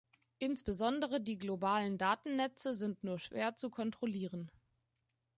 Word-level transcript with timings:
Insbesondere 0.39 1.21
die 1.21 1.37
globalen 1.37 1.99
Datennetze 1.99 2.73
sind 2.73 3.03
nur 3.03 3.19
schwer 3.19 3.55
zu 3.55 3.69
kontrollieren. 3.69 4.49